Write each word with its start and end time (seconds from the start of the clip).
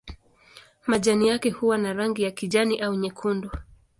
Majani 0.87 1.27
yake 1.27 1.49
huwa 1.49 1.77
na 1.77 1.93
rangi 1.93 2.23
ya 2.23 2.31
kijani 2.31 2.79
au 2.79 2.95
nyekundu. 2.95 3.51